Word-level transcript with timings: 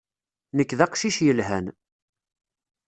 Nekk 0.57 0.71
d 0.77 0.79
aqcic 0.85 1.17
yelhan. 1.25 1.65